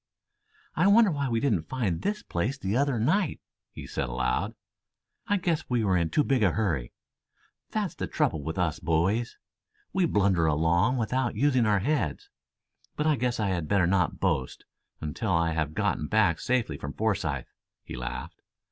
"I 0.75 0.87
wonder 0.87 1.11
why 1.11 1.29
we 1.29 1.39
didn't 1.39 1.69
find 1.69 2.01
this 2.01 2.23
place 2.23 2.57
the 2.57 2.75
other 2.75 2.97
night," 2.99 3.39
he 3.71 3.85
said 3.85 4.09
aloud. 4.09 4.55
"I 5.27 5.37
guess 5.37 5.69
we 5.69 5.83
were 5.83 5.95
in 5.95 6.09
too 6.09 6.23
big 6.23 6.41
a 6.41 6.49
hurry. 6.53 6.91
That's 7.69 7.93
the 7.93 8.07
trouble 8.07 8.41
with 8.41 8.57
us 8.57 8.79
boys. 8.79 9.37
We 9.93 10.07
blunder 10.07 10.47
along 10.47 10.97
without 10.97 11.35
using 11.35 11.67
our 11.67 11.81
heads. 11.81 12.31
But, 12.95 13.05
I 13.05 13.15
guess 13.15 13.39
I 13.39 13.49
had 13.49 13.67
better 13.67 13.85
not 13.85 14.19
boast 14.19 14.65
until 15.01 15.37
after 15.37 15.51
I 15.51 15.51
have 15.51 15.75
gotten 15.75 16.07
back 16.07 16.39
safely 16.39 16.79
from 16.79 16.93
Forsythe," 16.93 17.45
he 17.83 17.95
laughed. 17.95 18.41